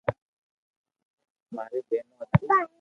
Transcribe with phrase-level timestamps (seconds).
[1.55, 2.59] ماري ٻينو ھتي